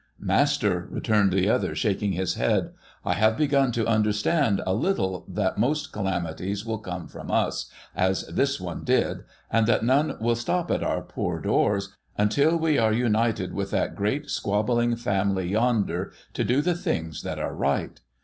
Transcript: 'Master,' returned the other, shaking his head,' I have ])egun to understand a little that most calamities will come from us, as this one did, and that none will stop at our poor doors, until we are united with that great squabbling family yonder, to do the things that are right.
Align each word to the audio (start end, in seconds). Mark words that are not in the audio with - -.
'Master,' 0.35 0.87
returned 0.89 1.31
the 1.31 1.47
other, 1.47 1.75
shaking 1.75 2.13
his 2.13 2.33
head,' 2.33 2.71
I 3.05 3.13
have 3.13 3.37
])egun 3.37 3.71
to 3.73 3.85
understand 3.85 4.59
a 4.65 4.73
little 4.73 5.23
that 5.27 5.59
most 5.59 5.91
calamities 5.91 6.65
will 6.65 6.79
come 6.79 7.07
from 7.07 7.29
us, 7.29 7.69
as 7.95 8.25
this 8.25 8.59
one 8.59 8.83
did, 8.83 9.23
and 9.51 9.67
that 9.67 9.85
none 9.85 10.17
will 10.19 10.33
stop 10.35 10.71
at 10.71 10.81
our 10.81 11.03
poor 11.03 11.39
doors, 11.39 11.95
until 12.17 12.57
we 12.57 12.79
are 12.79 12.91
united 12.91 13.53
with 13.53 13.69
that 13.69 13.95
great 13.95 14.31
squabbling 14.31 14.95
family 14.95 15.47
yonder, 15.49 16.11
to 16.33 16.43
do 16.43 16.63
the 16.63 16.73
things 16.75 17.21
that 17.21 17.37
are 17.37 17.53
right. 17.53 18.01